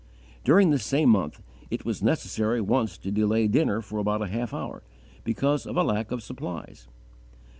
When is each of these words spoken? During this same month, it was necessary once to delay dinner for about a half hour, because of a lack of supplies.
During 0.43 0.71
this 0.71 0.83
same 0.83 1.09
month, 1.09 1.43
it 1.69 1.85
was 1.85 2.01
necessary 2.01 2.59
once 2.59 2.97
to 2.97 3.11
delay 3.11 3.47
dinner 3.47 3.83
for 3.83 3.99
about 3.99 4.23
a 4.23 4.27
half 4.29 4.51
hour, 4.51 4.81
because 5.23 5.67
of 5.67 5.77
a 5.77 5.83
lack 5.83 6.09
of 6.09 6.23
supplies. 6.23 6.87